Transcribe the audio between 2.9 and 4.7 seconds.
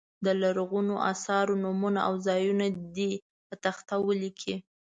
دې په تخته ولیکي.